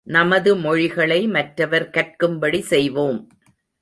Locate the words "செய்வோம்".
2.61-3.19